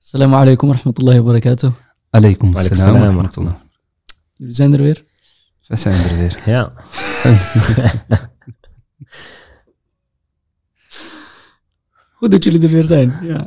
[0.00, 1.72] السلام عليكم ورحمة الله وبركاته.
[2.14, 3.56] عليكم السلام ورحمة الله.
[4.40, 5.04] زيندر وير؟
[5.72, 6.36] زيندر وير.
[6.46, 6.70] يا.
[12.14, 13.12] خذوا تشيلي دير زين.
[13.22, 13.44] يا.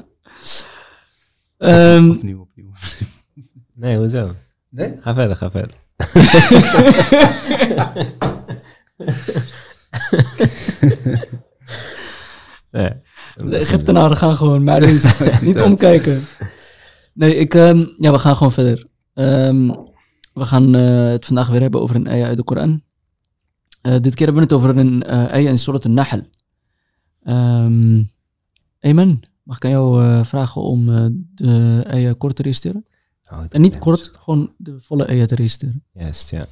[3.77, 4.31] ناي وزو.
[4.73, 5.71] ناي؟ خفاد خفاد.
[12.75, 13.03] إيه
[13.35, 16.21] de Egyptenaren gaan gewoon, maar dus niet omkijken.
[17.13, 18.87] Nee, ik, ehm, ja, we gaan gewoon verder.
[19.13, 19.67] Ehm,
[20.33, 22.81] we gaan eh, het vandaag weer hebben over een ayah uit de Koran.
[23.81, 26.21] Eh, dit keer hebben we het over een eh ayah in Surat al-Nahl.
[27.21, 28.03] Ehm
[28.79, 30.85] Ayman, mag ik aan jou vragen om
[31.35, 32.85] de ayah kort te registreren?
[33.31, 35.83] Oh, En niet kort, gewoon de volle ayah te registreren.
[35.93, 36.45] Juist, ja.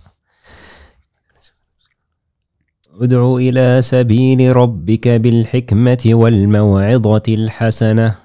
[3.00, 8.16] ادع إلى سبيل ربك بالحكمة والموعظة الحسنة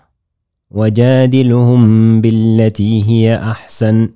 [0.71, 4.09] وجادلهم بالتي هي أحسن.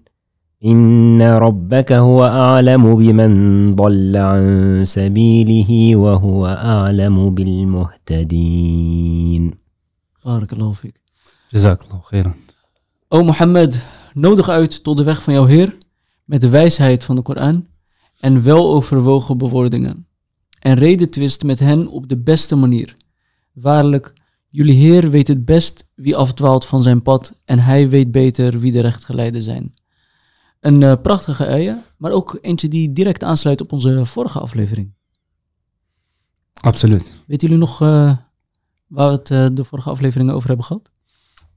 [0.64, 8.70] إن ربك هو أعلم بمن ضل عن سبيله وهو أعلم بالمهتدين.
[10.24, 11.00] بارك الله فيك.
[11.54, 12.34] جزاك الله خيرا.
[13.12, 13.74] أو محمد
[14.16, 15.78] نودغ uit tot de weg van متى heer
[16.24, 16.44] met
[17.10, 17.62] القرآن
[18.24, 20.09] أن van de Koran
[20.60, 22.96] En redetwist met hen op de beste manier.
[23.52, 24.12] Waarlijk,
[24.48, 28.72] jullie Heer weet het best wie afdwaalt van zijn pad en hij weet beter wie
[28.72, 29.72] de rechtgeleiden zijn.
[30.60, 34.94] Een eh, prachtige ayah, maar ook eentje die direct aansluit op onze vorige aflevering.
[36.60, 37.10] Absoluut.
[37.26, 38.16] Weten jullie nog eh,
[38.86, 40.90] waar we het eh, de vorige afleveringen over hebben gehad?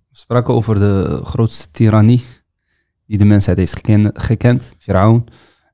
[0.09, 2.23] We spraken over de grootste tirannie
[3.05, 5.27] die de mensheid heeft gekend, gekend Firaun.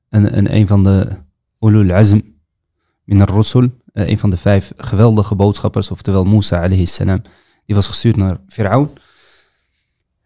[0.08, 1.16] En, en een van de
[1.60, 2.20] ulul azm
[3.09, 7.21] min ar-rusul, eh, een van de vijf geweldige boodschappers, oftewel Musa alayhi salam,
[7.65, 8.89] die was gestuurd naar Firaun.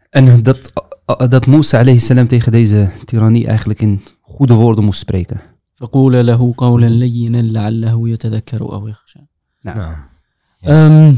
[0.10, 0.74] En dat,
[1.06, 5.42] eh, dat Musa alayhi salam tegen deze tirannie eigenlijk in goede woorden moest spreken.
[5.82, 9.20] فقول له قولا لينا لعله يتذكر أو يخشى.
[9.62, 9.94] Nou, Nou,
[10.62, 11.14] Ehm,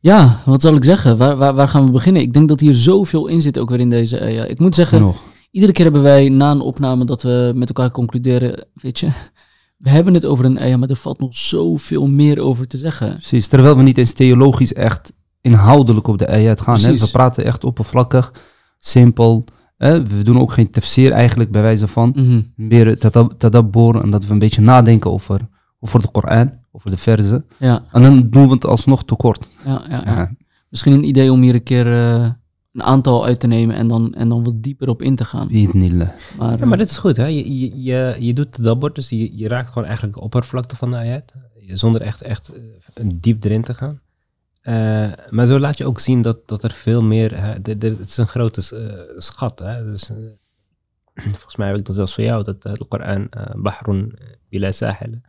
[0.00, 1.16] ja, wat zal ik zeggen?
[1.16, 2.22] Waar, waar, waar gaan we beginnen?
[2.22, 4.18] Ik denk dat hier zoveel in zit ook weer in deze.
[4.18, 4.44] eh, ja.
[4.44, 5.22] Ik moet zeggen, genoeg.
[5.50, 9.08] iedere keer hebben wij na een opname dat we met elkaar concluderen, weet je,
[9.83, 13.09] we hebben het over een EA, maar er valt nog zoveel meer over te zeggen.
[13.09, 16.79] Precies, terwijl we niet eens theologisch echt inhoudelijk op de ayat gaan.
[16.79, 16.93] Hè?
[16.97, 18.31] We praten echt oppervlakkig,
[18.77, 19.43] simpel.
[19.77, 20.03] Hè?
[20.05, 22.11] We doen ook geen tafsir eigenlijk bij wijze van.
[22.15, 22.41] Mhm.
[22.55, 25.47] Meer tadab- tadabbur en dat we een beetje nadenken over,
[25.79, 27.45] over de Koran, over de verzen.
[27.59, 29.47] Ja, En dan doen we het alsnog tekort.
[29.65, 30.15] ja, ja, ja.
[30.15, 30.31] Ja.
[30.69, 32.29] Misschien een idee om hier een keer eh,
[32.73, 35.47] een aantal uit te nemen en dan, en dan wat dieper op in te gaan.
[36.37, 37.25] Maar, Ja, maar dit is goed, hè?
[37.25, 40.75] Je, je, je, je doet de dabbord, dus je, je raakt gewoon eigenlijk de oppervlakte
[40.75, 41.33] van de ayat,
[41.67, 42.51] zonder echt, echt
[42.93, 44.01] eh, diep erin te gaan.
[44.61, 47.95] Eh, maar zo laat je ook zien dat, dat er veel meer, hè, de- de-
[47.99, 49.59] het is een grote eh, schat.
[49.59, 49.83] Hè?
[49.91, 50.17] Dus, eh,
[51.33, 54.13] volgens mij heb ik dat zelfs voor jou, dat eh, de Koran, eh bahrun
[54.49, 55.21] bila sahil.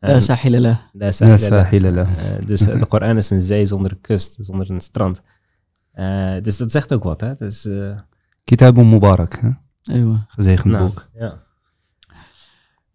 [0.00, 0.80] ja, la sahila la.
[1.38, 2.02] Sahilala.
[2.02, 5.22] Eh, dus eh, de Koran is een zee zonder kust, zonder een strand.
[5.92, 7.34] Eh, dus dat zegt ook wat, hè?
[7.34, 7.98] Dus, eh,
[8.44, 9.50] Kitabun Mubarak, hè?
[9.94, 10.24] Eeuwen.
[10.28, 11.08] gezegend nou, boek.
[11.14, 11.42] ja.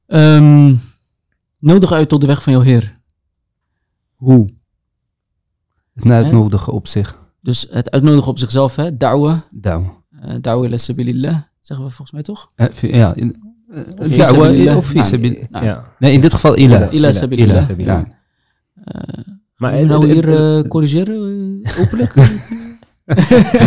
[0.05, 0.75] Ehm,
[1.59, 2.93] nodig uit tot de weg van jouw Heer.
[4.15, 4.49] Hoe?
[5.93, 7.19] Het uitnodigen op zich.
[7.41, 8.97] Dus het uitnodigen op zichzelf, hè?
[8.97, 9.43] Da'wa.
[9.51, 9.93] Da'wa.
[10.25, 11.41] Uh, da'wa ila sabilillah.
[11.61, 12.51] Zeggen we volgens mij toch?
[12.73, 13.55] Fi- Ja, in-
[14.75, 15.93] of fi Nou, sabil- ja.
[15.99, 16.89] Nee, in dit geval ila.
[16.89, 17.69] Ila sabilillah.
[17.77, 18.07] Ja.
[19.55, 22.13] Maar nou hier corrigeren, openlijk?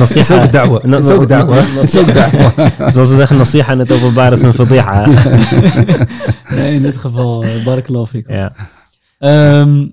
[0.82, 1.62] Na- Is ook da'wa.
[2.92, 5.06] Zoals ze zeggen, nasiha in het openbaar is een fadiha.
[6.50, 8.52] nee, in dit geval, uh, barakallahu ja.
[9.18, 9.88] Ehm,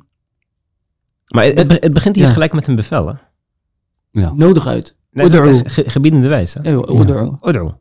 [1.27, 2.31] Maar het, het be- het begint hier Ja.
[2.33, 3.13] gelijk met een bevel, hè?
[4.11, 4.33] Ja.
[4.35, 4.97] nodig uit.
[5.11, 5.25] Nee,
[5.65, 6.27] gebiedende
[6.99, 7.35] ud'u.
[7.47, 7.71] Ud'u.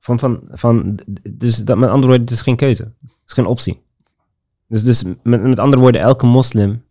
[0.00, 0.98] Van, van, van,
[1.30, 2.82] dus dat, met andere woorden, het is geen keuze.
[2.82, 3.82] Het is geen optie.
[4.68, 6.84] Dus, dus met, met andere woorden, elke moslim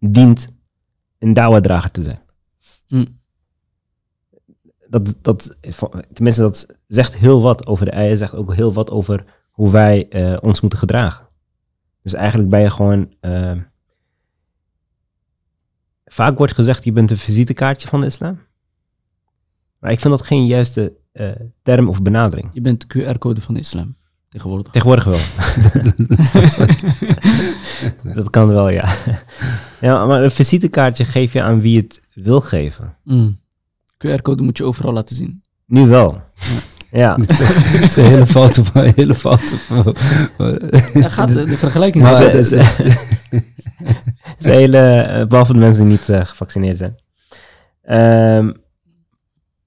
[0.00, 0.48] dient
[1.18, 2.20] een dawa-drager te zijn.
[2.86, 3.04] Hm.
[4.88, 5.56] Dat, dat,
[6.12, 10.08] tenminste, dat zegt heel wat over de eieren, zegt ook heel wat over hoe wij
[10.08, 11.26] eh, ons moeten gedragen.
[12.02, 13.14] Dus eigenlijk ben je gewoon...
[13.20, 13.56] eh,
[16.04, 18.38] vaak wordt gezegd, je bent een visitekaartje van de islam.
[19.78, 21.30] Maar ik vind dat geen juiste eh,
[21.62, 22.50] term of benadering.
[22.52, 23.96] Je bent de QR-code van de islam.
[24.28, 24.72] Tegenwoordig.
[24.72, 25.18] Tegenwoordig wel.
[28.14, 28.88] dat kan wel, ja.
[29.80, 30.06] ja.
[30.06, 32.96] Maar een visitekaartje geef je aan wie het wil geven.
[33.04, 33.38] Mm.
[34.06, 35.42] QR-code moet je overal laten zien.
[35.66, 36.20] Nu wel.
[36.90, 37.16] Ja.
[37.20, 37.30] Het
[37.90, 39.54] is een hele foute, een hele foute.
[40.94, 42.52] Ja, gaat de, de vergelijking Maar, ze- Het
[44.38, 46.94] is een hele, eh, behalve de mensen die niet eh, gevaccineerd zijn.
[47.82, 48.52] Ehm,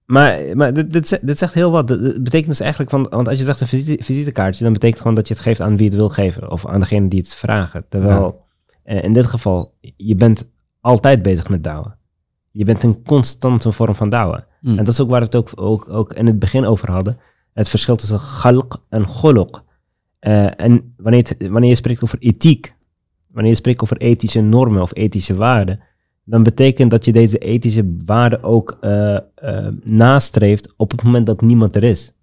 [0.06, 1.86] Maar, maar dit, dit, zegt- dit zegt heel wat.
[2.24, 5.28] Betekent dus eigenlijk van, want als je zegt een visite, visitekaartje, dan betekent gewoon dat
[5.28, 6.52] je het geeft aan wie het wil geven.
[6.52, 7.86] Of aan degene die het vragen.
[7.90, 8.46] Terwijl
[8.84, 10.50] eh, in dit geval, je bent
[10.82, 12.00] altijd bezig met douwen.
[12.52, 14.46] Je bent een constante vorm van douwen.
[14.60, 14.68] Hm.
[14.70, 17.18] En dat is ook waar we het ook, ook, ook in het begin over hadden.
[17.54, 19.64] Het verschil tussen galq en golok.
[20.20, 22.76] en wanneer, het- wanneer je spreekt over ethiek,
[23.32, 25.80] wanneer je spreekt over ethische normen of ethische waarden,
[26.24, 31.42] dan betekent dat je deze ethische waarden ook eh, eh, nastreeft op het moment dat
[31.42, 32.14] niemand er is.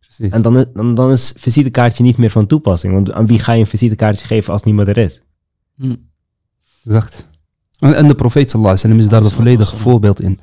[0.00, 0.32] Precies.
[0.32, 2.92] En dan, is- dan, dan is visitekaartje niet meer van toepassing.
[2.92, 5.22] Want aan wie ga je een visitekaartje geven als niemand er is?
[5.76, 5.96] Hm.
[6.84, 7.28] Exact.
[7.82, 10.40] En, de profeet sallallahu alaihi is daar de Sallallahu volledige voorbeeld in.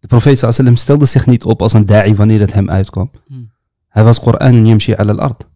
[0.00, 3.10] De profeet sallallahu stelde zich niet op als een da'i wanneer het hem uitkwam.
[3.26, 3.50] Hmm.
[3.88, 5.46] Hij was Koran yamshi ala al-ard.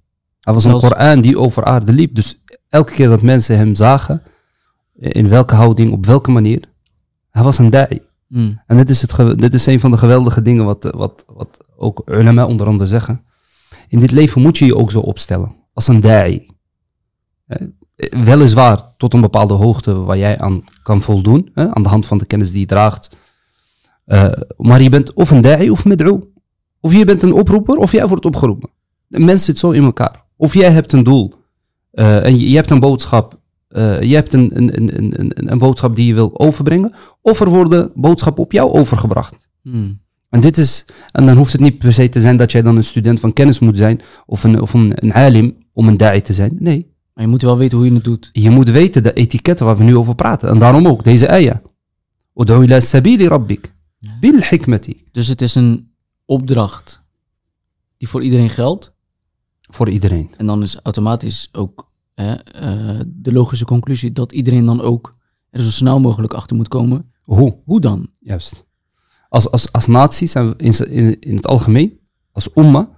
[0.40, 2.14] Hij was een Koran die over aarde liep.
[2.14, 4.22] Dus elke keer dat mensen hem zagen,
[4.98, 6.62] in welke houding, op welke manier,
[7.30, 8.00] hij was een da'i.
[8.28, 8.52] Hm.
[8.66, 12.02] En dit is, het, dit is een van de geweldige dingen wat, wat, wat ook
[12.06, 13.24] ulama onder andere zeggen.
[13.88, 15.54] In dit leven moet je je ook zo opstellen.
[15.72, 16.46] Als een da'i.
[18.10, 21.50] Eh, Weliswaar tot een bepaalde hoogte waar jij aan kan voldoen.
[21.54, 23.16] Hè, aan de hand van de kennis die je draagt.
[24.04, 26.20] Eh, maar je bent of een da'i of med'u.
[26.80, 28.70] Of je bent een oproeper of jij wordt opgeroepen.
[29.06, 30.24] De mens zit zo in elkaar.
[30.36, 31.34] Of jij hebt een doel.
[31.92, 33.40] eh, en je, je hebt een boodschap.
[34.00, 36.94] je hebt een, een, een, een, een, een boodschap die je wil overbrengen.
[37.20, 39.48] Of er worden boodschappen op jou overgebracht.
[39.62, 39.90] Hm.
[40.30, 42.76] En dit is, en dan hoeft het niet per se te zijn dat jij dan
[42.76, 46.22] een student van kennis moet zijn, of een, of een, een alim om een da'i
[46.22, 46.56] te zijn.
[46.58, 48.30] Nee, Maar je moet wel weten hoe je het doet.
[48.32, 50.48] je moet weten de etiketten waar we nu over praten.
[50.48, 51.56] En daarom ook deze ayah.
[52.34, 53.74] Ud'u ila sabili rabbik.
[54.20, 55.04] Bil hikmati.
[55.12, 55.92] Dus het is een
[56.24, 57.02] opdracht
[57.96, 58.92] die voor iedereen geldt.
[59.60, 60.30] Voor iedereen.
[60.36, 65.14] En dan is automatisch ook hè, eh, de logische conclusie dat iedereen dan ook
[65.50, 67.12] er zo snel mogelijk achter moet komen.
[67.22, 67.56] Hoe?
[67.64, 68.08] Hoe dan?
[68.20, 68.64] Juist.
[69.28, 71.98] Als, als, als natie zijn we in, in, in het algemeen,
[72.32, 72.88] als umma,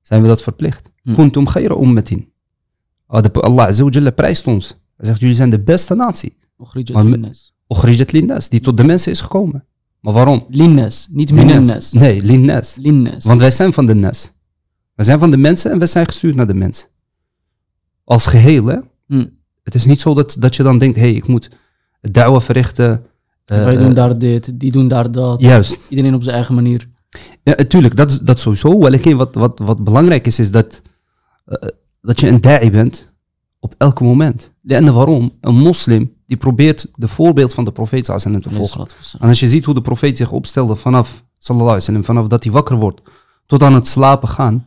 [0.00, 0.90] zijn we dat verplicht.
[1.02, 1.14] Hm.
[1.14, 2.32] Kuntum khayra ummatin.
[3.08, 4.68] De- Allah prijst ons.
[4.96, 6.36] Hij zegt, jullie zijn de beste natie.
[7.10, 7.54] Linnas.
[7.68, 9.64] Ukhrijat linnas, die tot de mensen is gekomen.
[10.00, 10.46] Maar waarom?
[10.48, 11.92] Linnas, niet minennas.
[11.92, 12.76] Nee, linnas.
[12.80, 13.24] Linnas.
[13.24, 14.32] Want wij zijn van de nas.
[14.94, 16.88] Wij zijn van de mensen en wij zijn gestuurd naar de mens.
[18.04, 18.78] Als geheel, hè?
[19.06, 19.26] Hm.
[19.62, 21.50] Het is niet zo dat, dat je dan denkt, hé, hey, ik moet
[22.00, 23.06] da'wa verrichten.
[23.44, 25.40] eh, Wij doen daar dit, die doen daar dat.
[25.40, 25.86] Juist.
[25.88, 26.88] Iedereen op zijn eigen manier.
[27.42, 28.78] Ja, natuurlijk, dat, is- dat sowieso.
[29.16, 30.82] Wat, wat, wat belangrijk is, is dat,
[31.44, 31.68] eh,
[32.06, 33.12] dat je een da'i bent
[33.58, 34.52] op elk moment.
[34.66, 35.32] En waarom?
[35.40, 38.86] Een moslim die probeert de voorbeeld van de profeet wasallam te volgen.
[39.18, 42.42] En als je ziet hoe de profeet zich opstelde vanaf, sallallahu alaihi wasallam, vanaf dat
[42.44, 43.00] hij wakker wordt
[43.46, 44.66] tot aan het slapen gaan,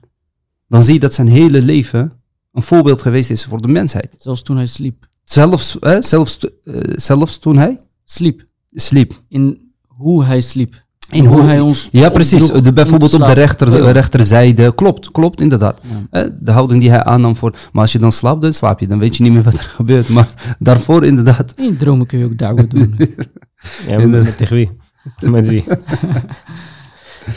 [0.68, 2.22] dan zie je dat zijn hele leven
[2.52, 4.16] een voorbeeld geweest is voor de mensheid.
[4.18, 5.08] Zelfs toen hij sliep.
[5.24, 8.46] Zelfs, hè, zelfs, eh, zelfs toen hij Sliep.
[8.70, 9.22] sliep.
[9.28, 10.84] In hoe hij sliep.
[11.10, 12.48] In hoe, hij ons Ja, precies.
[12.52, 13.92] De, bijvoorbeeld op de rechter, Ja.
[13.92, 14.76] rechterzijde.
[14.76, 15.82] Klopt, klopt, inderdaad.
[16.12, 16.30] Ja.
[16.40, 17.56] De houding die hij aannam voor.
[17.72, 18.88] Maar als je dan slaapt, dan slaap je.
[18.88, 20.10] Dan weet je niet meer wat er gebeurt.
[20.10, 21.54] Maar daarvoor inderdaad.
[21.58, 22.96] In dromen kun je ook daar wat doen.
[23.88, 24.70] Ja, met tegen wie?
[25.20, 25.64] Met wie?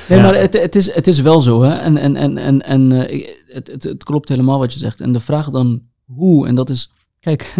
[0.09, 0.25] Nee, Ja.
[0.25, 1.73] maar het, het, is, het is wel zo, hè.
[1.75, 5.01] En, en, en, en, en eh, het, het, het klopt helemaal wat je zegt.
[5.01, 6.93] En de vraag dan hoe, en dat is...
[7.21, 7.55] Kijk,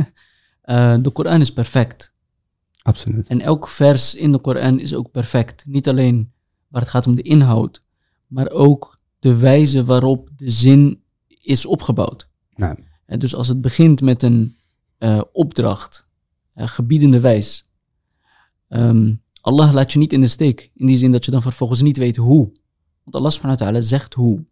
[0.63, 2.12] eh, de Koran is perfect.
[2.83, 3.29] Absoluut.
[3.29, 5.65] En elk vers in de Koran is ook perfect.
[5.67, 6.33] Niet alleen
[6.69, 7.83] waar het gaat om de inhoud,
[8.27, 12.29] maar ook de wijze waarop de zin is opgebouwd.
[12.55, 14.57] Nou, En dus als het begint met een
[14.99, 16.09] eh, opdracht,
[16.55, 17.65] eh, gebiedende wijs.
[18.69, 20.71] ehm, Allah laat je niet in de steek.
[20.75, 22.53] In die zin dat je dan vervolgens niet weet hoe.
[23.03, 24.45] Want Allah subhanahu wa ta'ala zegt hoe.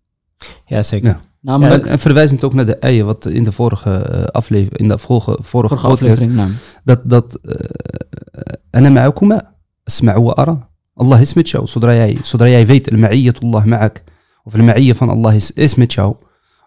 [0.66, 1.08] Ja, zeker.
[1.08, 1.20] Ja.
[1.42, 4.88] Namelijk, en, en verwijzend ook naar de eieren, wat in de vorige eh, aflevering, in
[4.88, 6.34] de vorige, vorige, vorige podcast, aflevering.
[6.34, 6.50] Nou,
[6.84, 7.54] dat, dat eh,
[8.76, 9.42] أنا معكما
[9.88, 10.58] أسمع وأرى.
[10.94, 11.68] Allah is met jou.
[11.68, 14.04] Zodra jij, zodra jij weet, al-ma'iyyatullah ma'ak,
[14.44, 16.16] of de ma'iyya van Allah is, is met jou,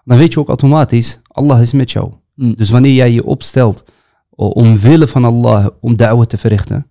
[0.05, 2.13] dan weet je ook automatisch, Allah is met jou.
[2.35, 3.85] hm, Dus wanneer jij je opstelt
[4.31, 6.87] o- omwille van Allah om da'wah te verrichten,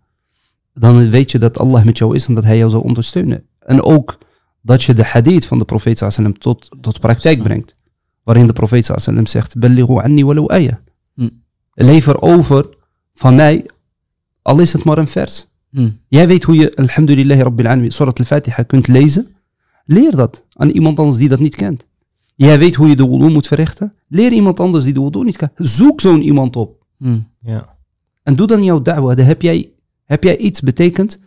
[0.73, 3.43] dan weet je dat Allah met jou is en dat hij jou zal ondersteunen.
[3.59, 4.17] En ook
[4.62, 7.76] dat je de hadith van de profeet sallam tot, tot praktijk brengt.
[8.22, 9.54] Waarin de profeet sallam zegt,
[9.86, 10.76] anni walau ayah.
[11.14, 11.28] Hm.
[11.74, 12.68] Lever over
[13.14, 13.66] van mij,
[14.42, 15.48] al is het maar een vers.
[15.70, 15.90] hm.
[16.08, 19.26] Jij weet hoe je, alhamdulillah rabbil alamin, surat al-Fatiha kunt lezen.
[19.84, 21.86] Leer dat aan iemand anders die dat niet kent.
[22.34, 23.94] Jij weet hoe je de wudu moet verrichten.
[24.08, 25.52] Leer iemand anders die de wudu niet kent.
[25.54, 26.84] Zoek zo'n iemand op.
[26.98, 27.20] hm.
[27.40, 27.70] Ja.
[28.22, 29.16] En doe dan jouw da'wah.
[29.16, 29.70] Dan heb jij,
[30.04, 31.18] heb jij iets betekend.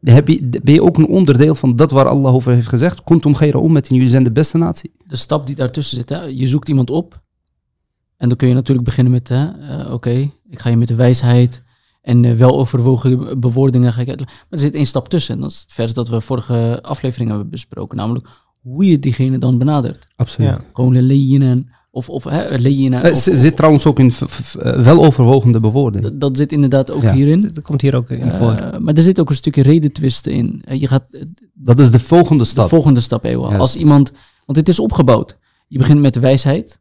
[0.00, 3.04] Heb je, ben je ook een onderdeel van dat waar Allah over heeft gezegd.
[3.04, 3.96] Kuntum khayra ummatin.
[3.96, 4.92] Jullie zijn de beste natie.
[5.06, 7.22] De stap die daartussen zit, hè, je zoekt iemand op.
[8.16, 10.94] En dan kun je natuurlijk beginnen met, hè, eh, oké, ik ga je met de
[10.94, 11.62] wijsheid
[12.02, 14.36] en eh, weloverwogen bewoordingen ga ik uitleggen.
[14.38, 15.34] Maar er zit één stap tussen.
[15.34, 17.96] En dat is het vers dat we vorige aflevering hebben besproken.
[17.96, 18.28] Namelijk
[18.60, 20.06] hoe je diegene dan benadert.
[20.16, 20.50] Absoluut.
[20.50, 20.64] Ja.
[20.72, 20.94] Gewoon
[21.98, 22.42] of, of hè.
[22.42, 24.12] Eh, of- ze- of- zit trouwens ook in
[24.60, 26.02] eh, weloverwogende bewoording.
[26.02, 27.12] dat, dat zit inderdaad ook Ja.
[27.12, 27.40] hierin.
[27.54, 28.52] Dat komt hier ook in voor.
[28.52, 30.62] Eh, maar er zit ook een stukje redentwisten in.
[30.64, 31.22] Eh, je gaat eh,
[31.54, 32.68] Dat is de volgende de stap.
[32.68, 33.24] volgende stap.
[33.24, 33.58] Juist.
[33.58, 34.12] Als iemand,
[34.46, 35.36] want het is opgebouwd.
[35.68, 36.80] Je begint met de wijsheid,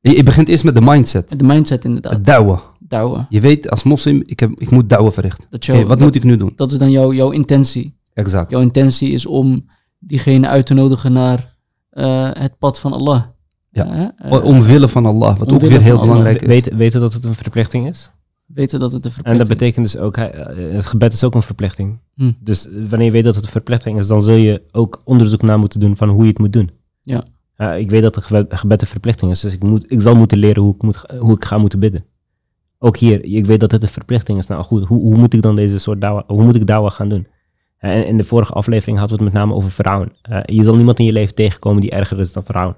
[0.00, 1.30] Je, je begint eerst met de mindset.
[1.30, 2.12] met de mindset inderdaad.
[2.12, 2.60] Het douwen.
[2.78, 3.26] Douwen.
[3.30, 5.46] Je weet als moslim, ik, heb, ik moet douwen verrichten.
[5.50, 6.52] Wat dat, moet ik nu doen?
[6.56, 7.98] dat is dan jouw, jouw intentie.
[8.14, 8.50] Exact.
[8.50, 9.66] Jouw intentie is om
[9.98, 11.56] diegene uit te nodigen naar
[11.90, 13.22] eh, het pad van Allah.
[13.70, 14.14] Ja.
[14.16, 16.06] Eh, eh, Omwille van Allah, wat ook weer heel Allah.
[16.06, 16.46] belangrijk is.
[16.48, 18.10] Weten, weten dat het een verplichting is.
[18.46, 21.24] weten dat het een En verplichting dat betekent dus ook, hij- eh, het gebed is
[21.24, 21.98] ook een verplichting.
[22.14, 22.32] Hm.
[22.40, 25.58] Dus wanneer je weet dat het een verplichting is, dan zul je ook onderzoek naar
[25.58, 26.70] moeten doen van hoe je het moet doen.
[27.02, 27.24] Ja.
[27.76, 30.38] Ik weet dat het gebed, gebed een verplichting is, dus ik, moet, ik zal moeten
[30.38, 32.04] leren hoe ik, moet, hoe ik ga moeten bidden.
[32.78, 34.46] Ook hier, ik weet dat het een verplichting is.
[34.46, 37.08] Nou goed, hoe, hoe moet ik dan deze soort dawa, hoe moet ik dawa gaan
[37.08, 37.26] doen?
[37.78, 40.12] Eh, En in de vorige aflevering hadden we het met name over vrouwen.
[40.22, 42.76] Eh, je zal niemand in je leven tegenkomen die erger is dan vrouwen.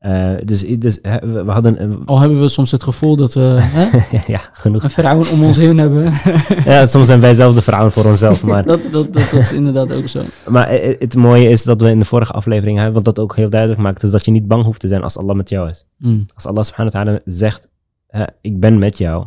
[0.00, 3.34] Eh, dus dus hè, we, we hadden, een- Al hebben we soms het gevoel dat
[3.34, 3.88] we hè,
[4.32, 4.82] ja, genoeg.
[4.82, 6.12] een vrouwen om ons heen hebben.
[6.64, 9.52] Ja, soms zijn wij zelf de vrouwen voor onszelf, maar dat, dat, dat, dat is
[9.52, 10.22] inderdaad ook zo.
[10.48, 13.36] Maar eh, het mooie is dat we in de vorige aflevering hebben, wat dat ook
[13.36, 15.68] heel duidelijk maakt, is dat je niet bang hoeft te zijn als Allah met jou
[15.68, 15.86] is.
[15.98, 16.20] Hm.
[16.34, 17.68] Als Allah subhanahu wa ta'ala zegt,
[18.08, 19.26] hè, ik ben met jou,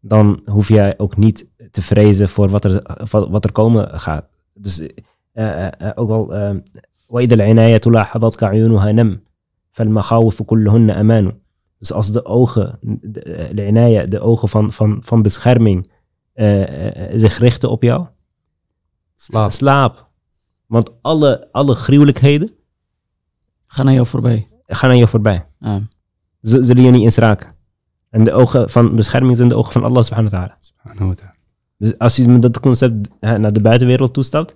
[0.00, 4.24] dan hoef jij ook niet te vrezen voor wat er, wat, wat er komen gaat.
[4.54, 4.88] Dus eh,
[5.66, 6.50] eh, eh, ook al, eh,
[7.08, 9.20] وَإِذَا الْعِنَايَةُ لَاحَظَتْكَ عُيُونُهَا نَمْ
[9.72, 11.32] فَالْمَخَاوِفُ كُلُّهُنَّ أَمَانُ
[11.78, 15.90] Dus als de ogen, de, eh, de, inaya, de ogen van, van, van bescherming,
[16.32, 18.06] eh, eh, zich richten op jou,
[19.14, 19.50] Slaap.
[19.50, 20.06] slaap.
[20.66, 22.50] Want alle, alle gruwelijkheden
[23.66, 24.46] Ga naar jou voorbij.
[24.66, 25.46] gaan aan je voorbij.
[25.58, 25.78] Ja.
[26.40, 27.54] Z- zullen je niet eens raken.
[28.10, 30.56] En de ogen van bescherming zijn de ogen van Allah subhanahu wa ta'ala.
[30.60, 31.34] Subhanahu wa ta'ala.
[31.76, 34.54] Dus als je met dat concept hè, naar de buitenwereld toestapt,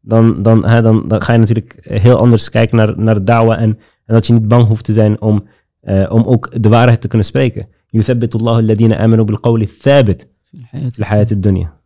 [0.00, 3.56] dan, dan, hè, dan, dan ga je natuurlijk heel anders kijken naar, naar de dawa
[3.56, 5.47] en, en dat je niet bang hoeft te zijn om,
[5.83, 7.67] uh, om ook de waarheid te kunnen spreken.
[8.97, 10.27] Amanu bil qawli thabit.
[10.71, 11.79] Fil dunya.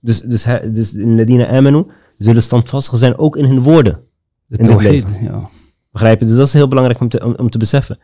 [0.00, 1.84] Dus, dus, dus alladina amanu
[2.18, 4.00] zullen standvastig zijn ook in hun woorden.
[4.46, 5.48] De in tawhid, ja.
[5.92, 6.20] Begrijp?
[6.20, 7.98] Dus dat is heel belangrijk om te, om, te beseffen.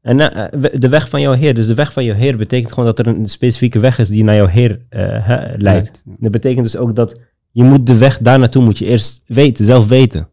[0.00, 1.54] En eh, de weg van jouw Heer.
[1.54, 4.24] Dus de weg van jouw Heer betekent gewoon dat er een specifieke weg is die
[4.24, 6.02] naar jouw Heer uh, leidt.
[6.04, 9.64] Dat betekent dus ook dat je moet de weg daar naartoe moet je eerst weten,
[9.64, 10.28] zelf weten.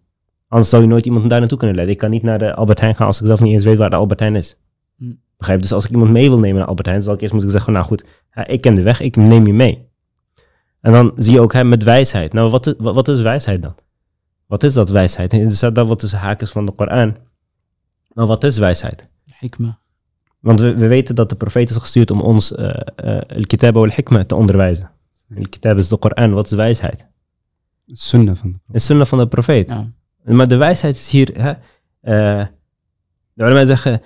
[0.49, 1.95] Anders zou je nooit iemand daar naartoe kunnen leiden.
[1.95, 3.89] Ik kan niet naar eh, de Albertheim gaan als ik zelf niet eens weet waar
[3.89, 4.57] de Albertheim is.
[4.97, 5.11] Hm.
[5.37, 5.61] Begrijp?
[5.61, 7.73] Dus als ik iemand mee wil nemen naar Albert Heijn, zal ik eerst moeten zeggen,
[7.73, 8.05] nou goed,
[8.45, 9.87] ik ken de weg, ik neem je mee.
[10.81, 12.33] En dan zie je ook hem met wijsheid.
[12.33, 13.75] Nou, wat is, wat, is wijsheid dan?
[14.45, 15.33] Wat is dat wijsheid?
[15.33, 17.15] Er staat dat wat tussen haakjes van de Koran.
[18.13, 19.09] Maar wat is wijsheid?
[19.39, 19.79] Hikma.
[20.39, 24.35] Want we, weten dat de profeet is gestuurd om ons uh, uh, al-kitab al-hikma te
[24.35, 24.91] onderwijzen.
[25.33, 27.07] Het Kitab is de Koran, wat is wijsheid?
[27.87, 28.81] Het sunnah van de profeet.
[28.81, 29.69] Sunnah van de profeet.
[29.69, 29.91] Ja.
[30.28, 31.30] Maar de wijsheid is hier...
[31.40, 31.50] Hè,
[32.00, 32.46] eh
[33.32, 34.02] de ulama zeggen...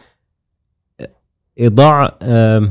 [0.97, 1.07] eh,
[1.66, 2.68] إضاعة, ehm,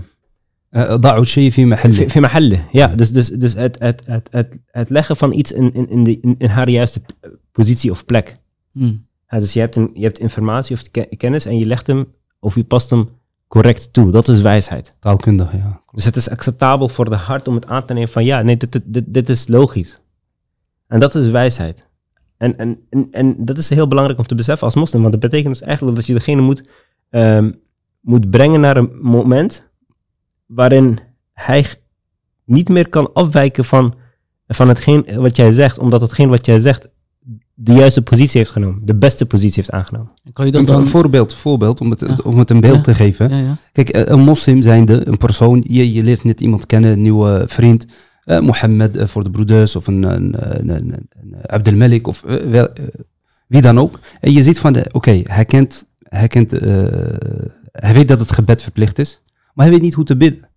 [0.69, 1.93] Eh, ضعوا الشيء في محله.
[1.93, 2.65] في في محله.
[2.71, 6.03] Ja, dus, dus, dus het, het, het, het, het leggen van iets in, in, in,
[6.03, 8.33] de, in, in haar juiste p- positie of plek.
[8.71, 8.93] Hm.
[9.29, 12.13] Ja, dus je hebt, een, je hebt informatie of ke- kennis en je legt hem
[12.39, 13.09] of je past hem
[13.47, 14.11] correct toe.
[14.11, 14.95] Dat is wijsheid.
[14.99, 15.81] Taalkundig, ja.
[15.91, 18.57] Dus het is acceptabel voor de hart om het aan te nemen van ja, nee,
[18.57, 20.01] dit, dit, dit, dit is logisch.
[20.87, 21.87] En dat is wijsheid.
[22.42, 25.30] En, en, en, en dat is heel belangrijk om te beseffen als moslim, want dat
[25.30, 26.68] betekent dus eigenlijk dat je degene moet,
[27.10, 27.50] ehm,
[28.00, 29.70] moet brengen naar een moment
[30.46, 30.98] waarin
[31.32, 31.66] hij
[32.44, 33.94] niet meer kan afwijken van,
[34.48, 36.88] van hetgeen wat jij zegt, omdat hetgeen wat jij zegt
[37.54, 40.12] de juiste positie heeft genomen, de beste positie heeft aangenomen.
[40.32, 40.86] Kan je dat Een dan...
[40.86, 42.16] voorbeeld, voorbeeld om, het, Ja.
[42.24, 42.82] om het een beeld Ja.
[42.82, 43.28] te geven.
[43.28, 43.56] Ja, ja.
[43.72, 47.42] Kijk, eh, een moslim zijnde, een persoon, je, je leert net iemand kennen, een nieuwe
[47.46, 47.86] vriend.
[48.24, 52.64] Eh Mohammed eh, voor de broeders, of een, een, of eh,
[53.46, 53.98] wie dan ook.
[54.20, 56.50] En je ziet van, oké, hij kent, hij kent,
[57.72, 59.22] hij weet dat het gebed verplicht is,
[59.54, 60.48] maar hij weet niet hoe te bidden.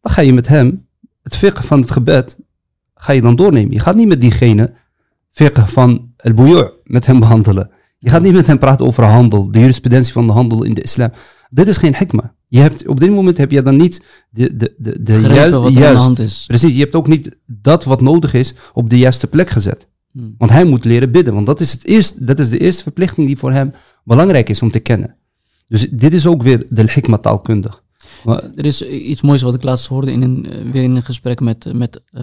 [0.00, 0.86] Dan ga je met hem,
[1.22, 2.38] het fiqh van het gebed,
[2.94, 3.72] ga je dan doornemen.
[3.72, 4.72] Je gaat niet met diegene
[5.30, 7.70] fiqh van el bouillon met hem behandelen.
[7.98, 10.82] Je gaat niet met hem praten over handel, de jurisprudentie van de handel in de
[10.82, 11.12] islam.
[11.54, 12.34] Dit is geen hikma.
[12.48, 15.50] Je hebt, op dit moment heb je dan niet de, de, de, de Begrijpen jui-
[15.50, 16.02] wat er aan de juist.
[16.02, 16.44] hand is.
[16.46, 19.88] Precies, je hebt ook niet dat wat nodig is op de juiste plek gezet.
[20.12, 20.30] Hm.
[20.38, 21.34] Want hij moet leren bidden.
[21.34, 23.72] Want dat is, het eerst, dat is de eerste verplichting die voor hem
[24.04, 25.16] belangrijk is om te kennen.
[25.66, 27.82] Dus dit is ook weer de hikma taalkundig.
[28.24, 31.02] Maar, Er is iets moois wat ik laatst hoorde in een, eh, weer in een
[31.02, 32.22] gesprek met, eh, met eh,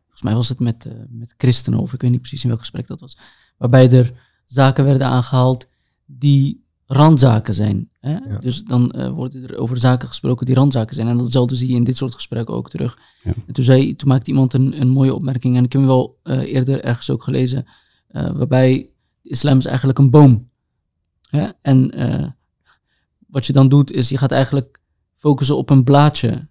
[0.00, 2.60] volgens mij was het met, eh, met christenen, of ik weet niet precies in welk
[2.60, 3.18] gesprek dat was.
[3.58, 4.12] Waarbij er
[4.46, 5.66] zaken werden aangehaald
[6.06, 7.90] die randzaken zijn.
[8.00, 8.16] Hè?
[8.16, 8.38] Ja.
[8.38, 11.08] Dus dan eh, worden er over zaken gesproken die randzaken zijn.
[11.08, 12.98] En datzelfde zie je in dit soort gesprekken ook terug.
[13.22, 13.32] Ja.
[13.46, 15.56] En toen, zei, toen maakte iemand een, een mooie opmerking.
[15.56, 17.66] En ik heb hem wel eh, eerder ergens ook gelezen.
[18.08, 18.92] eh, waarbij
[19.22, 20.50] islam is eigenlijk een boom.
[21.30, 21.48] Hè?
[21.62, 21.90] En
[23.26, 24.80] wat je dan doet, is je gaat eigenlijk
[25.14, 26.48] focussen op een blaadje.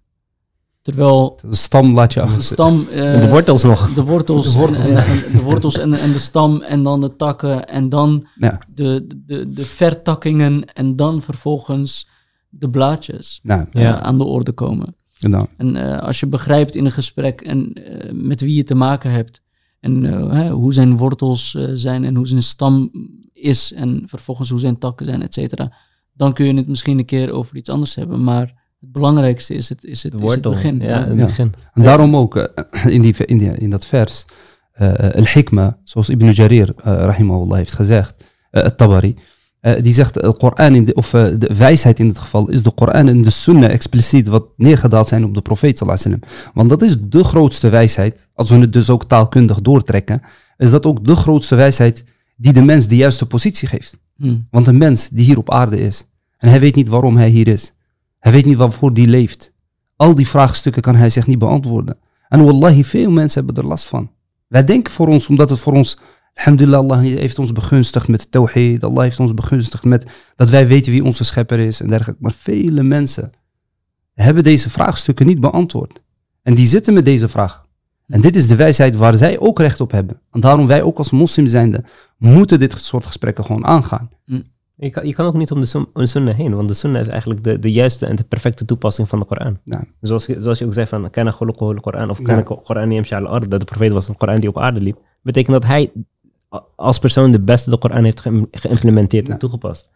[0.92, 2.42] Terwijl De stam laat je de achter.
[2.42, 2.86] stam...
[2.90, 3.94] eh, de wortels nog.
[3.94, 5.04] de wortels, De wortels, en, ja.
[5.04, 8.58] en- en de wortels en, en de stam en dan de takken en dan Ja,
[8.74, 12.08] de, de, de vertakkingen en dan vervolgens
[12.48, 14.00] de blaadjes nou, eh, Ja.
[14.00, 14.94] aan de orde komen.
[15.20, 18.74] nou, En eh, als je begrijpt in een gesprek en eh, met wie je te
[18.74, 19.42] maken hebt
[19.80, 22.90] en eh, hè, hoe zijn wortels eh, zijn en hoe zijn stam
[23.32, 25.72] is en vervolgens hoe zijn takken zijn, et cetera,
[26.12, 28.24] dan kun je het misschien een keer over iets anders hebben.
[28.24, 30.80] Maar het belangrijkste is het, is het, is het begin.
[30.80, 31.24] Ja, het Ja.
[31.24, 31.52] begin.
[31.74, 34.24] En daarom ook eh, in, die, in, die, in dat vers,
[34.72, 39.16] eh, eh, al-hikma, zoals Ibn Jarir, eh, rahimahullah, heeft gezegd, eh, het-Tabari,
[39.60, 42.70] eh, die zegt, de Koran, in de, of de wijsheid in dit geval, is de
[42.72, 46.52] Koran en de Sunnah expliciet wat neergedaald zijn op de profeet sallallahu alaihi wasallam.
[46.54, 50.22] Want dat is de grootste wijsheid, als we het dus ook taalkundig doortrekken,
[50.56, 52.04] is dat ook de grootste wijsheid
[52.36, 53.96] die de mens de juiste positie geeft.
[54.16, 54.36] Hm.
[54.50, 56.04] Want een mens die hier op aarde is,
[56.38, 57.72] en hij weet niet waarom hij hier is.
[58.18, 59.52] Hij weet niet waarvoor die leeft.
[59.96, 61.98] Al die vraagstukken kan hij zich niet beantwoorden.
[62.28, 64.10] En wallahi, veel mensen hebben er last van.
[64.46, 65.98] Wij denken voor ons, omdat het voor ons,
[66.34, 68.84] alhamdulillah, Allah heeft ons begunstigd met tawhid.
[68.84, 70.06] Allah heeft ons begunstigd met
[70.36, 72.22] dat wij weten wie onze schepper is en dergelijke.
[72.22, 73.32] Maar vele mensen
[74.14, 76.02] hebben deze vraagstukken niet beantwoord.
[76.42, 77.66] En die zitten met deze vraag.
[78.06, 80.20] En dit is de wijsheid waar zij ook recht op hebben.
[80.30, 81.84] En daarom wij ook als moslim zijnde
[82.16, 84.10] moeten dit soort gesprekken gewoon aangaan.
[84.80, 86.74] Je kan, je kan ook niet om de, sun- om de sunnah heen, want de
[86.74, 89.58] sunnah is eigenlijk de, de juiste en de perfecte toepassing van de Koran.
[89.64, 89.84] Ja.
[90.00, 93.26] Zoals, je- zoals je ook zei van, kana khuluquhu al-Koran, of kana Koran yamshi al
[93.26, 95.90] ard, dat de profeet was een Koran die op aarde liep, betekent dat hij
[96.76, 99.32] als persoon de beste de Koran heeft ge- geïmplementeerd Ja.
[99.32, 99.90] en toegepast.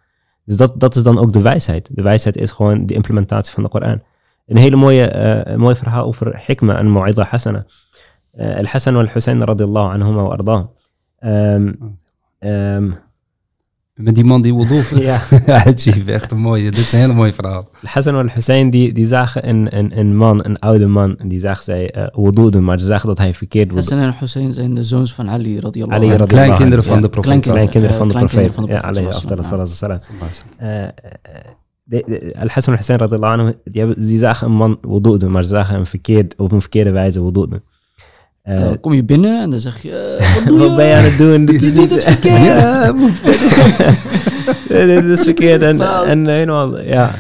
[0.45, 1.91] Dus dat, dat is dan ook de wijsheid.
[1.97, 4.03] De wijsheid is gewoon de implementatie van de Koran.
[4.47, 5.15] Een hele mooie,
[5.47, 7.67] een mooi verhaal over hikma en mu'idha hasana.
[8.33, 10.69] Eh, Al-Hassan wal-Hussein radiyallahu anhuma wa arda.
[11.19, 11.73] Ehm,
[12.39, 12.91] ehm,
[13.95, 14.85] Met die man die wil doen.
[15.03, 15.21] ja.
[16.07, 16.71] Echt een mooie.
[16.71, 17.69] Dit is een hele mooie verhaal.
[17.85, 21.41] Hassan en Hussein die, die zagen een, een, een man, een oude man, en die
[21.41, 24.53] zagen zij uh, wudu doen, maar ze zagen dat hij verkeerd wudu Hassan en Hussein
[24.53, 26.19] zijn de zoons van Ali radiyallahu Ali anhu.
[26.19, 27.01] radiyallahu Kleinkinderen van ja.
[27.01, 27.41] de profeet.
[27.41, 27.97] Kleinkinderen.
[27.97, 28.55] Van de profeet.
[28.55, 30.51] Ja, alayhi sallallahu afdal alaihi salatu wassalam.
[30.57, 35.31] Eh, eh, Al-Hassan en Hussein radiyallahu anhu, die, hebben, die zagen een man wudu doen,
[35.31, 37.63] maar ze zagen hem verkeerd, op een verkeerde wijze wudu doen.
[38.43, 40.67] Eh, Dan kom je binnen en dan zeg je, eh, wat doe je?
[40.69, 41.45] wat ben je aan het doen?
[41.53, 42.45] Dit is niet- het verkeerd.
[44.69, 45.63] Ja, Dit is verkeerd.
[45.63, 47.15] En, en helemaal, ja.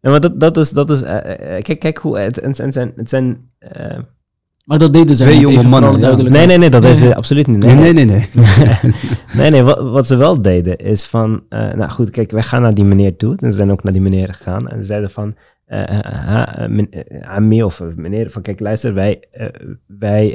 [0.00, 2.92] ja maar dat, dat is, dat is eh, kijk, kijk hoe, het, het, het zijn,
[2.96, 3.96] het zijn eh,
[4.64, 6.16] Maar dat deden ze Twee jonge mannen, ja.
[6.16, 7.14] Nee, nee, nee, dat is Nee.
[7.14, 7.58] absoluut niet.
[7.58, 8.04] nee, nee, nee.
[8.06, 8.26] nee.
[9.34, 12.62] nee, nee, wat, wat ze wel deden is van, eh, nou goed, kijk, wij gaan
[12.62, 13.34] naar die meneer toe.
[13.36, 14.68] En ze zijn ook naar die meneer gegaan.
[14.68, 15.34] En ze zeiden van,
[15.66, 19.22] eh, eh, ha, eh, aan of meneer, van kijk, luister, wij,
[19.86, 20.32] wij,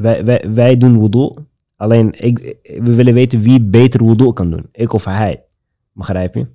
[0.00, 1.34] wij, wij, wij doen wudu.
[1.76, 4.68] Alleen, ik, we willen weten wie beter wudu kan doen.
[4.72, 5.42] Ik of hij.
[5.92, 6.46] Begrijp je?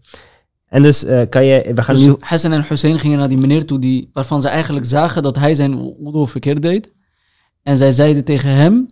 [0.68, 2.16] En dus kan je, we gaan Dus nu...
[2.20, 5.56] Hassan en Hussein gingen naar die meneer toe die, waarvan ze eigenlijk zagen dat hij
[5.56, 6.94] zijn wudu verkeerd deed.
[7.64, 8.86] En zij zeiden tegen hem,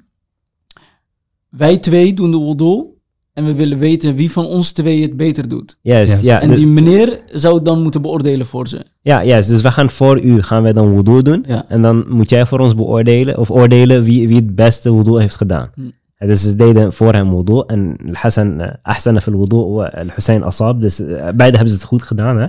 [1.49, 2.92] wij twee doen de wudu
[3.33, 5.77] en we willen weten wie van ons twee het beter doet.
[5.81, 6.25] Juist, Juist.
[6.25, 6.41] ja.
[6.41, 8.85] en dus- die meneer zou het dan moeten beoordelen voor ze.
[9.01, 9.49] Ja, juist.
[9.49, 11.43] Dus we gaan voor u gaan wij dan wudu doen.
[11.47, 11.65] Ja.
[11.67, 15.35] En dan moet jij voor ons beoordelen of oordelen wie, wie het beste wudu heeft
[15.35, 15.69] gedaan.
[15.75, 15.81] Hm.
[16.27, 17.63] Dus ze deden voor hem wudu.
[17.67, 20.81] En Hassan uh, ahsana fil wudu en Hussein asab.
[20.81, 22.37] Dus eh, beide hebben ze het goed gedaan.
[22.37, 22.47] Hè?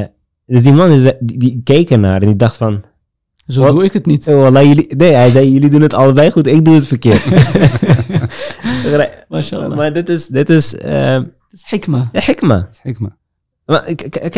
[0.00, 0.06] Eh,
[0.46, 2.82] dus die man is, die, die keek ernaar en die dacht van...
[3.46, 3.72] Zo Wat?
[3.72, 4.28] doe ik het niet.
[4.28, 7.22] "Oh, wallah, jullie, nee, hij zei jullie doen het allebei goed, ik doe het verkeerd.
[9.76, 12.08] Maar dit is, dit is eh, Het is hikma.
[12.12, 12.68] ja, hikma.
[12.82, 13.16] Kijk maar.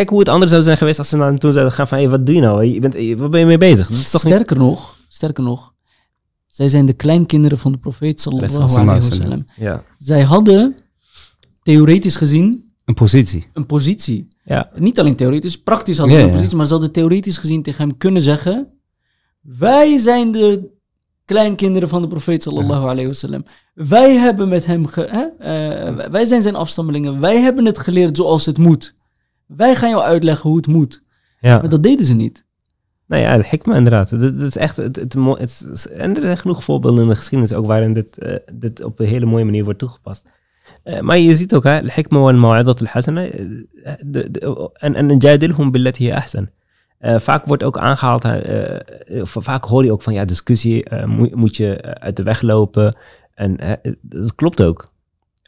[0.07, 1.99] Hoe het anders zou zijn geweest als ze naar hem toe zouden gaan van...
[1.99, 2.65] Hey, wat doe je nou?
[2.65, 3.89] Je bent, wat ben je mee bezig?
[3.89, 4.33] Dat is toch niet...
[4.33, 5.73] Sterker nog, sterker nog,
[6.47, 9.45] zij zijn de kleinkinderen van de profeet sallallahu alaihi wasallam.
[9.57, 9.83] Ja.
[9.99, 10.75] Zij hadden
[11.63, 13.47] theoretisch gezien Een positie.
[13.53, 14.29] een positie.
[14.45, 14.71] Ja.
[14.75, 16.37] Niet alleen theoretisch, praktisch hadden Ja, ze een ja.
[16.39, 18.69] positie, maar ze hadden theoretisch gezien tegen hem kunnen zeggen:
[19.41, 20.75] Wij zijn de
[21.27, 23.43] kleinkinderen van de profeet sallallahu alaihi wasallam.
[23.75, 25.25] Wij hebben met hem, ge, hè?
[25.39, 27.21] eh, wij zijn zijn afstammelingen.
[27.21, 28.95] Wij hebben het geleerd zoals het moet.
[29.47, 31.03] Wij gaan jou uitleggen hoe het moet.
[31.41, 31.59] Ja.
[31.59, 32.45] Maar dat deden ze niet.
[33.07, 34.11] Nou ja, hikma inderdaad.
[34.11, 35.15] Dat, dat is echt het, het,
[35.91, 39.07] En er zijn genoeg voorbeelden in de geschiedenis ook waarin dit, eh, dit op een
[39.07, 40.31] hele mooie manier wordt toegepast.
[40.83, 43.21] Eh, maar je ziet ook, hikma wal maw'idat al hasana.
[44.07, 46.49] de- de- En jadilhum billati ahsan.
[46.99, 51.05] Eh, vaak wordt ook aangehaald, eh, eh, of vaak hoor je ook van ja, discussie,
[51.05, 52.97] moet, moet je uit de weg lopen.
[53.35, 54.87] En dat klopt ook.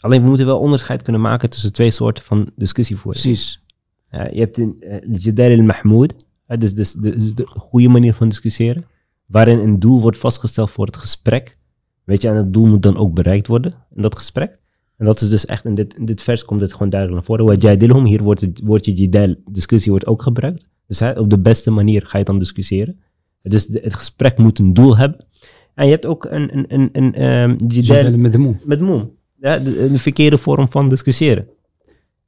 [0.00, 3.22] Alleen we moeten wel onderscheid kunnen maken tussen twee soorten van discussievoering.
[3.22, 3.62] Precies.
[4.10, 6.14] Je hebt een uh, Jadal al-Mahmoud,
[6.58, 8.84] dus, dus de, dus de goede manier van discussiëren,
[9.26, 11.54] waarin een doel wordt vastgesteld voor het gesprek.
[12.04, 14.58] Weet je, en het doel moet dan ook bereikt worden in dat gesprek.
[14.96, 17.36] En dat is dus echt, in dit, in dit vers komt het gewoon duidelijk naar
[17.36, 18.04] voren.
[18.06, 20.68] Hier wordt het woordje jidal, discussie, wordt ook gebruikt.
[20.88, 23.00] Dus hè, op de beste manier ga je dan discussiëren.
[23.42, 25.24] Dus de- het gesprek moet een doel hebben.
[25.74, 28.56] En je hebt ook een, een, een, een ehm, jidal met de moe.
[28.64, 29.08] met moe.
[29.40, 31.48] Ja, de, een verkeerde vorm van discussiëren.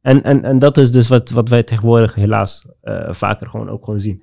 [0.00, 3.84] En, en, en dat is dus wat, wat wij tegenwoordig helaas eh, vaker gewoon ook
[3.84, 4.22] gewoon zien.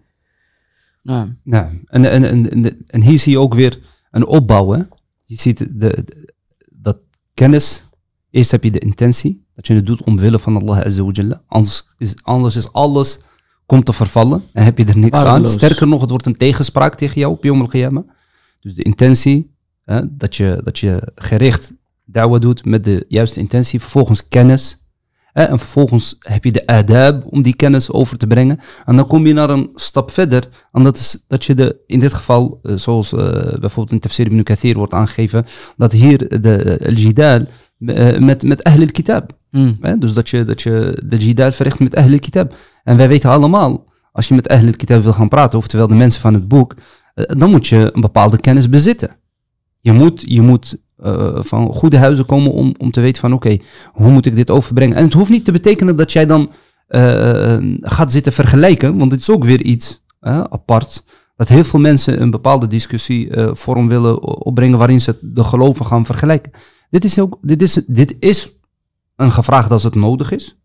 [1.04, 3.80] Nou, Ja, en, en, en, en, hier zie je ook weer
[4.12, 4.72] een opbouw.
[4.72, 4.82] Hè?
[5.26, 6.34] Je ziet de, de-
[6.72, 6.98] dat
[7.34, 7.84] kennis,
[8.30, 11.42] eerst heb je de intentie, dat je het doet omwille van Allah Azza wa Jalla.
[11.48, 13.20] Anders is, anders is alles
[13.68, 15.50] komt te vervallen en heb je er niks aan.
[15.50, 18.04] Sterker nog, het wordt een tegenspraak tegen jou op Yom al-Qiyamah.
[18.60, 21.72] Dus de intentie, hè, dat, je, dat je gericht
[22.06, 24.86] da'wah doet met de juiste intentie, vervolgens kennis.
[25.34, 28.60] Hè, en vervolgens heb je de adab om die kennis over te brengen.
[28.86, 30.50] En dan kom je naar een stap verder.
[30.72, 33.20] En dat is dat je de, in dit geval, eh, zoals eh,
[33.60, 35.46] bijvoorbeeld in Tafsir ibn Kathir wordt aangegeven,
[35.78, 37.46] dat hier de al-jidal eh,
[37.78, 39.38] met, met ahl al-kitab.
[39.52, 39.98] mm, Hè?
[39.98, 42.56] Dus dat je, dat je de jidal verricht met ahl al-kitab.
[42.84, 46.22] En wij weten allemaal, als je met ahl al-kitab wil gaan praten, oftewel de mensen
[46.22, 46.76] van het boek,
[47.14, 49.10] dan moet je een bepaalde kennis bezitten.
[49.80, 53.58] Je moet, je moet eh, van goede huizen komen om, om te weten van oké,
[53.94, 54.98] hoe moet ik dit overbrengen?
[54.98, 56.52] En het hoeft niet te betekenen dat jij dan
[57.82, 61.04] gaat zitten vergelijken, want het is ook weer iets eh, apart.
[61.36, 66.06] Dat heel veel mensen een bepaalde discussie vorm willen opbrengen waarin ze de geloven gaan
[66.06, 66.52] vergelijken.
[66.90, 68.50] Dit is, ook, dit is, dit is
[69.16, 70.58] een gevraagd als het nodig is.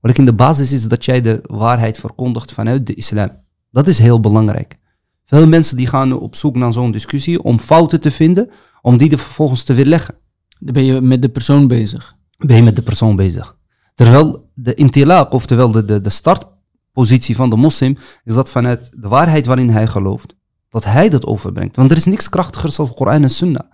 [0.00, 3.30] Wat ik in de basis is dat jij de waarheid verkondigt vanuit de islam.
[3.70, 4.78] Dat is heel belangrijk.
[5.24, 8.50] Veel mensen die gaan op zoek naar zo'n discussie om fouten te vinden,
[8.82, 10.14] om die er vervolgens te weerleggen.
[10.58, 12.16] dan ben je met de persoon bezig.
[12.38, 13.56] Ben je met de persoon bezig.
[13.94, 19.08] Terwijl de intilaq, oftewel de, de, de startpositie van de moslim, is dat vanuit de
[19.08, 20.34] waarheid waarin hij gelooft,
[20.68, 21.76] dat hij dat overbrengt.
[21.76, 23.70] Want er is niks krachtigers dan Koran en Sunnah,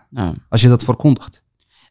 [0.48, 1.43] als je dat verkondigt.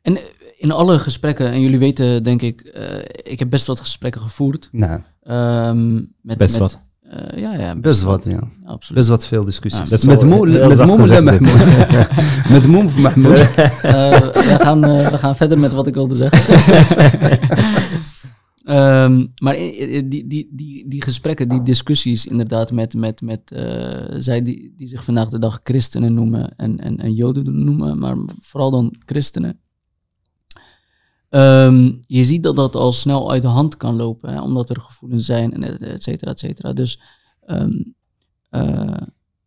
[0.03, 0.23] En eh,
[0.57, 4.69] in alle gesprekken, en jullie weten denk ik, eh, ik heb best wat gesprekken gevoerd.
[4.71, 6.83] Nou, ehm, met, Best met, wat.
[7.01, 8.39] eh, ja, ja, best wat, ja.
[8.65, 8.97] absoluut.
[8.97, 9.89] Best wat veel discussies.
[9.89, 10.89] Ja, met wel Mo, heel met zacht
[12.67, 13.39] Mo of Mahmoud?
[13.55, 16.41] we, gaan, we gaan verder met wat ik wilde zeggen.
[18.63, 23.41] Ehm, maar die, die, die, die gesprekken, die discussies inderdaad met, met, met
[24.17, 28.15] zij die, die zich vandaag de dag christenen noemen en, en, en joden noemen, maar
[28.39, 29.59] vooral dan christenen.
[31.33, 34.81] Ehm, je ziet dat dat al snel uit de hand kan lopen, hè, omdat er
[34.81, 36.73] gevoelens zijn en et et cetera, et cetera.
[36.73, 37.01] Dus
[37.45, 37.83] ehm,
[38.49, 39.01] eh,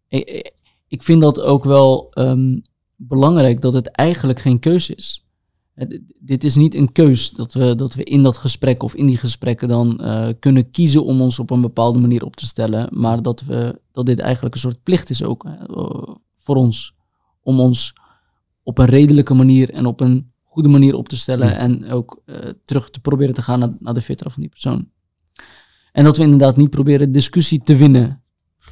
[0.08, 0.52] ik,
[0.88, 2.58] ik vind dat ook wel ehm,
[2.96, 5.26] belangrijk dat het eigenlijk geen keus is.
[5.74, 9.06] Het- dit is niet een keus dat we, dat we in dat gesprek of in
[9.06, 12.88] die gesprekken dan eh, kunnen kiezen om ons op een bepaalde manier op te stellen,
[12.90, 16.94] maar dat, we, dat dit eigenlijk een soort plicht is ook hè, eh, voor ons.
[17.42, 17.94] Om ons
[18.62, 21.56] op een redelijke manier en op een goede manier op te stellen Ja.
[21.56, 24.88] en ook eh, terug te proberen te gaan naar, naar de fitra van die persoon.
[25.92, 28.22] En dat we inderdaad niet proberen discussie te winnen.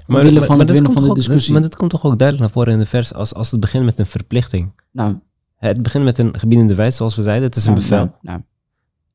[0.06, 1.52] Van het dat winnen komt van de ook- discussie.
[1.52, 3.84] Maar dat komt toch ook duidelijk naar voren in de vers als, als het begint
[3.84, 4.72] met een verplichting.
[4.92, 5.18] Nou,
[5.56, 7.44] Het begint met een gebiedende wijs, zoals we zeiden.
[7.48, 8.04] Het is een nou, bevel.
[8.04, 8.40] nou, nou.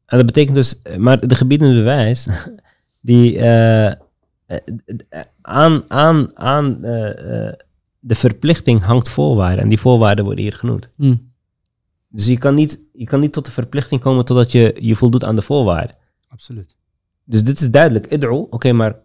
[0.05, 2.27] En dat betekent dus, maar de gebiedende wijs,
[3.09, 3.95] die eh, eh,
[5.41, 6.77] aan, aan, aan
[7.99, 9.63] de verplichting hangt voorwaarden.
[9.63, 10.89] En die voorwaarden worden hier genoemd.
[10.97, 11.15] Hm.
[12.09, 15.23] Dus je kan niet, je kan niet tot de verplichting komen totdat je je voldoet
[15.23, 15.95] aan de voorwaarden.
[16.27, 16.75] Absoluut.
[17.23, 18.13] Dus dit is duidelijk.
[18.13, 18.95] Id'u, oké, maar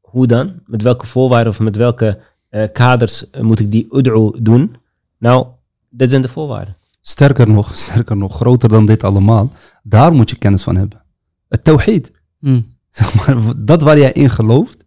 [0.00, 0.60] hoe dan?
[0.66, 4.76] Met welke voorwaarden of met welke eh, kaders eh, moet ik die ud'u doen?
[5.18, 5.46] Nou,
[5.88, 6.76] dit zijn de voorwaarden.
[7.00, 11.02] Sterker nog, sterker nog, groter dan dit allemaal, daar moet je kennis van hebben.
[11.48, 12.60] Het tawhid, Hm.
[12.90, 14.84] zeg maar, dat waar jij in gelooft,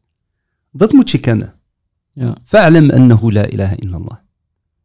[0.71, 1.53] dat moet je kennen.
[2.11, 2.35] Ja.
[2.43, 4.17] Fa'lam annahu la ilaha illallah.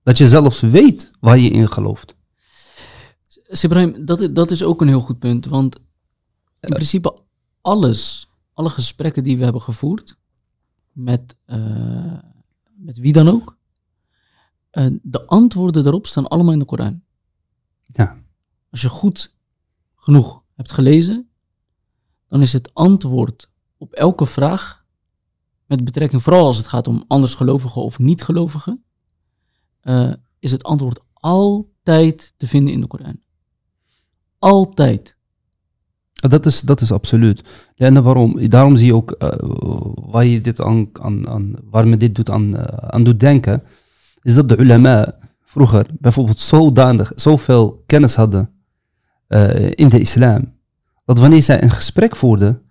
[0.03, 2.15] Dat je zelfs weet waar je in gelooft.
[3.55, 5.47] Sibrahim, dat, dat is ook een heel goed punt.
[5.47, 5.77] Want
[6.61, 7.19] in principe
[7.61, 10.19] alles, alle gesprekken die we hebben gevoerd,
[10.93, 12.19] met, eh,
[12.77, 13.59] met wie dan ook,
[14.71, 17.03] eh, de antwoorden daarop staan allemaal in de Koran.
[17.83, 18.23] Ja.
[18.71, 19.35] Als je goed
[19.97, 21.31] genoeg hebt gelezen,
[22.29, 24.85] dan is het antwoord op elke vraag,
[25.67, 28.85] met betrekking vooral als het gaat om andersgelovigen of niet-gelovigen,
[29.81, 33.21] eh, is het antwoord altijd te vinden in de Koran.
[34.43, 35.17] Altijd.
[36.13, 37.43] Dat is, dat is absoluut.
[37.77, 38.49] En waarom?
[38.49, 39.29] Daarom zie je ook eh,
[39.95, 43.63] waar, je dit aan, aan, aan, waar me dit doet aan, eh, aan doet denken,
[44.23, 48.51] is dat de ulama vroeger bijvoorbeeld zodanig, zoveel kennis hadden
[49.27, 50.53] eh, in de islam,
[51.05, 52.63] dat wanneer zij een gesprek voerden,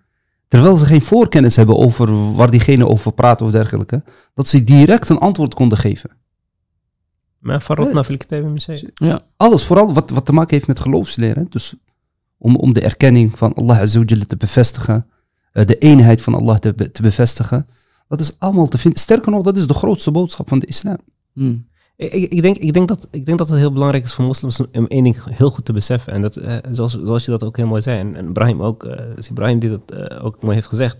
[0.48, 4.02] terwijl ze geen voorkennis hebben over waar diegene over praat of dergelijke,
[4.34, 6.10] dat ze direct een antwoord konden geven.
[7.42, 8.90] Maar farratna fil kitabi min shay.
[8.94, 9.20] Ja.
[9.36, 11.46] Alles, vooral wat, wat te maken heeft met geloofsleren.
[11.50, 11.74] Dus
[12.38, 15.06] om, om de erkenning van Allah Azzawajal te bevestigen,
[15.52, 17.66] eh, de eenheid van Allah te, te bevestigen.
[18.08, 19.00] Dat is allemaal te vinden.
[19.00, 20.98] Sterker nog, dat is de grootste boodschap van de islam.
[21.32, 21.54] Hm.
[21.96, 24.60] Ik, ik, denk, ik, denk dat, ik denk dat het heel belangrijk is voor moslims
[24.60, 26.12] om één ding heel goed te beseffen.
[26.12, 27.98] En dat, eh, zoals, zoals je dat ook heel mooi zei.
[27.98, 30.96] En, en Ibrahim ook, eh, is Ibrahim die dat eh, ook mooi heeft gezegd.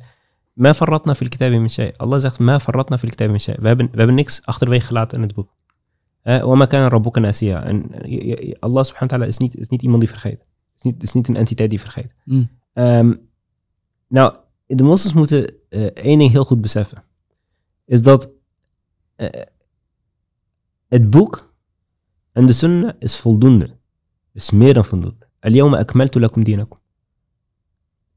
[0.52, 1.94] Ma farratna fil kitabi min shay.
[1.96, 3.56] Allah zegt ma farratna fil kitabi min shay.
[3.60, 5.48] We hebben, we hebben niks achterwege gelaten in het boek.
[6.22, 7.64] Eh, wa ma kana rabbuka nasiya.
[7.64, 7.90] En
[8.60, 10.44] Allah subhanahu wa ta'ala is niet, is niet iemand die vergeet.
[10.76, 12.12] Is niet, is niet een entiteit die vergeet.
[12.24, 12.44] Hm.
[12.72, 13.14] Ehm,
[14.08, 14.34] nou,
[14.66, 17.04] de moslims moeten eh, één ding heel goed beseffen.
[17.84, 18.30] Is dat
[19.16, 19.42] eh,
[20.88, 21.52] het boek
[22.32, 23.76] en de sunnah is voldoende.
[24.32, 25.26] Is meer dan voldoende.
[25.40, 26.78] Al-yawma akmaltu lakum dinakum.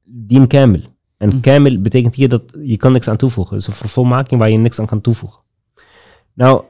[0.03, 0.81] Dien kamil.
[1.17, 1.39] En Hm.
[1.39, 3.55] kamil betekent hier dat je kan niks aan toevoegen.
[3.55, 5.41] Dus een vervolmaking waar je niks aan kan toevoegen.
[6.33, 6.63] Nou,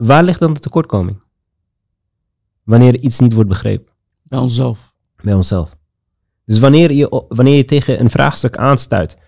[0.00, 1.22] waar ligt dan de tekortkoming?
[2.62, 4.94] Wanneer iets niet wordt begrepen Bij onszelf.
[5.22, 5.76] bij onszelf.
[6.44, 9.18] Dus wanneer je, wanneer je tegen een vraagstuk aanstuit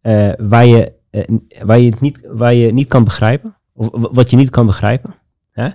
[0.00, 4.30] eh, waar, je, eh, waar, je het niet, waar je niet kan begrijpen, of wat
[4.30, 5.14] je niet kan begrijpen,
[5.50, 5.70] hè,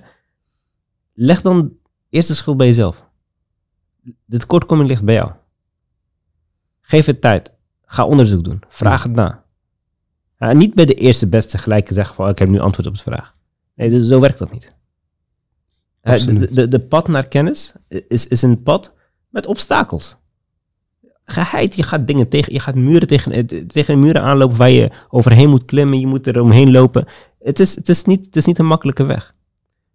[1.13, 1.77] leg dan
[2.09, 3.09] eerst de schuld bij jezelf.
[4.25, 5.29] De tekortkoming ligt bij jou.
[6.81, 7.53] Geef het tijd.
[7.85, 8.61] Ga onderzoek doen.
[8.67, 9.43] Vraag het na.
[10.53, 13.03] Niet bij de eerste beste gelijk zeggen van "Oh, ik heb nu antwoord op de
[13.03, 13.36] vraag.
[13.77, 14.75] Nee, dus zo werkt dat niet.
[16.01, 16.25] Eh.
[16.25, 17.73] De, de, de pad naar kennis
[18.07, 18.93] is, is een pad
[19.29, 20.15] met obstakels.
[21.25, 24.91] Geheid, je gaat dingen tegen, je gaat muren tegen, eh, tegen muren aanlopen waar je
[25.09, 27.05] overheen moet klimmen, je moet er omheen lopen.
[27.39, 29.35] Het is, het is, niet, het is niet een makkelijke weg.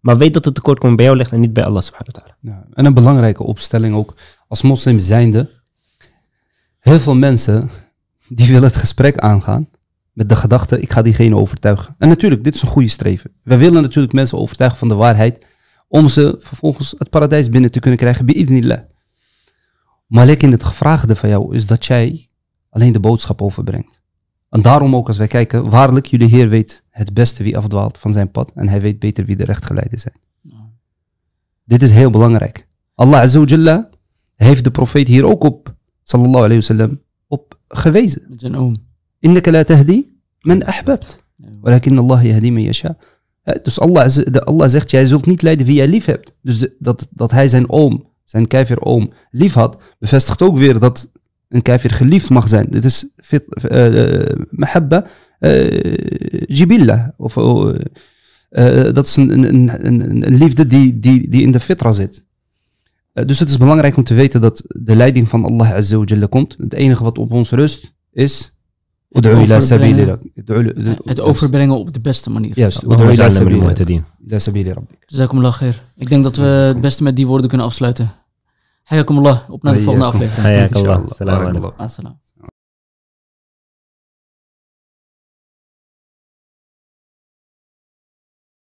[0.01, 2.37] Maar weet dat het tekortkoming bij jou ligt en niet bij Allah subhanahu wa ta'ala.
[2.41, 4.15] Ja, en een belangrijke opstelling ook
[4.49, 5.51] als moslim zijnde.
[6.79, 7.71] Heel veel mensen
[8.29, 9.69] die willen het gesprek aangaan
[10.13, 11.95] met de gedachte, ik ga diegene overtuigen.
[11.99, 13.31] En natuurlijk, dit is een goede streven.
[13.43, 15.47] We willen natuurlijk mensen overtuigen van de waarheid
[15.89, 18.81] om ze vervolgens het paradijs binnen te kunnen krijgen, bi'idnillah.
[20.07, 22.29] Maar lekker het gevraagde van jou is dat jij
[22.71, 24.03] alleen de boodschap overbrengt.
[24.49, 28.13] En daarom ook als wij kijken, waarlijk jullie Heer weet het beste wie afdwaalt van
[28.13, 30.15] zijn pad en hij weet beter wie de rechtgeleide zijn.
[31.65, 32.69] Dit is heel belangrijk.
[32.95, 33.91] Allah Azza
[34.37, 38.23] heeft de profeet hier ook op, sallallahu alayhi wasallam, op gewezen.
[38.29, 38.77] Met zijn oom.
[39.65, 41.25] Tahdi man ahbabt.
[41.37, 41.49] Ja.
[41.61, 42.97] Walakin Allah yahdi man yasha.
[43.63, 46.33] Dus Allah, de- Allah zegt, jij zult niet leiden wie jij lief hebt.
[46.43, 50.79] Dus de- dat, dat hij zijn oom, zijn kafir oom, lief had, bevestigt ook weer
[50.79, 51.11] dat
[51.49, 52.67] een kafir geliefd mag zijn.
[52.71, 55.07] Dit is fit- eh, eh, mahabba
[55.39, 57.09] eh, jibillah.
[57.17, 59.87] Of, eh, dat is een, een,
[60.27, 62.25] een, liefde die, die, die in de fitra zit.
[63.13, 66.57] Dus het is belangrijk om te weten dat de leiding van Allah Azza komt.
[66.59, 68.57] Het enige wat op ons rust is...
[69.13, 69.27] Het
[71.21, 71.71] overbrengen.
[71.71, 72.53] Het op de beste manier.
[72.55, 72.83] Juist.
[75.07, 75.83] Jazakumullah khair.
[75.97, 78.11] Ik denk dat we het beste met die woorden kunnen afsluiten.
[78.83, 79.51] Hayakumullah.
[79.51, 80.47] Op naar de volgende aflevering.
[80.47, 81.01] Hayakallah.
[81.01, 81.11] Inshallah.
[81.11, 81.73] Assalamu alaikum.